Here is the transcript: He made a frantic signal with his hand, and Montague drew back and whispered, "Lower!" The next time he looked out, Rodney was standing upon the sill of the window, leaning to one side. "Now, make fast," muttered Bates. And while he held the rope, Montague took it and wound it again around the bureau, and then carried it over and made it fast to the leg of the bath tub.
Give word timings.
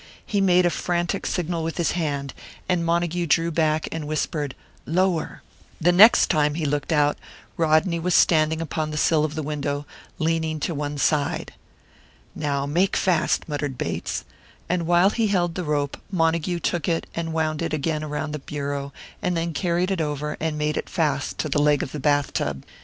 He 0.25 0.41
made 0.41 0.65
a 0.65 0.71
frantic 0.71 1.27
signal 1.27 1.63
with 1.63 1.77
his 1.77 1.91
hand, 1.91 2.33
and 2.67 2.83
Montague 2.83 3.27
drew 3.27 3.51
back 3.51 3.87
and 3.91 4.07
whispered, 4.07 4.55
"Lower!" 4.87 5.43
The 5.79 5.91
next 5.91 6.25
time 6.31 6.55
he 6.55 6.65
looked 6.65 6.91
out, 6.91 7.19
Rodney 7.55 7.99
was 7.99 8.15
standing 8.15 8.61
upon 8.61 8.89
the 8.89 8.97
sill 8.97 9.23
of 9.23 9.35
the 9.35 9.43
window, 9.43 9.85
leaning 10.17 10.59
to 10.61 10.73
one 10.73 10.97
side. 10.97 11.53
"Now, 12.33 12.65
make 12.65 12.97
fast," 12.97 13.47
muttered 13.47 13.77
Bates. 13.77 14.25
And 14.67 14.87
while 14.87 15.11
he 15.11 15.27
held 15.27 15.53
the 15.53 15.63
rope, 15.63 15.97
Montague 16.09 16.61
took 16.61 16.89
it 16.89 17.05
and 17.13 17.31
wound 17.31 17.61
it 17.61 17.71
again 17.71 18.03
around 18.03 18.31
the 18.31 18.39
bureau, 18.39 18.91
and 19.21 19.37
then 19.37 19.53
carried 19.53 19.91
it 19.91 20.01
over 20.01 20.35
and 20.39 20.57
made 20.57 20.77
it 20.77 20.89
fast 20.89 21.37
to 21.37 21.47
the 21.47 21.61
leg 21.61 21.83
of 21.83 21.91
the 21.91 21.99
bath 21.99 22.33
tub. 22.33 22.63